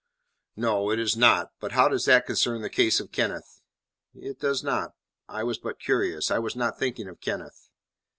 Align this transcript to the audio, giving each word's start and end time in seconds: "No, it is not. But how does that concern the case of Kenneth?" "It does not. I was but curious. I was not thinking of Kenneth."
"No, 0.55 0.89
it 0.89 0.97
is 0.97 1.15
not. 1.15 1.51
But 1.59 1.73
how 1.73 1.87
does 1.87 2.05
that 2.05 2.25
concern 2.25 2.63
the 2.63 2.71
case 2.71 2.99
of 2.99 3.11
Kenneth?" 3.11 3.61
"It 4.15 4.39
does 4.39 4.63
not. 4.63 4.93
I 5.29 5.43
was 5.43 5.59
but 5.59 5.79
curious. 5.79 6.31
I 6.31 6.39
was 6.39 6.55
not 6.55 6.79
thinking 6.79 7.07
of 7.07 7.21
Kenneth." 7.21 7.69